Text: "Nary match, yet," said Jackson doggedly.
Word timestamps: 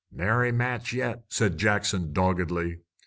"Nary 0.11 0.51
match, 0.51 0.93
yet," 0.93 1.25
said 1.29 1.59
Jackson 1.59 2.11
doggedly. 2.11 2.79